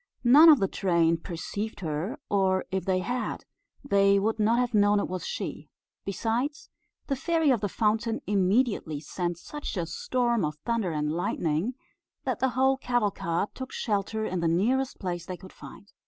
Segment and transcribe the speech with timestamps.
[0.23, 3.45] None of the train perceived her, or if they had,
[3.83, 5.69] they would not have known it was she;
[6.05, 6.71] besides,
[7.05, 11.75] the Fairy of the Fountain immediately sent such a storm of thunder and lightning
[12.23, 15.93] that the whole cavalcade took shelter in the nearest place they could find.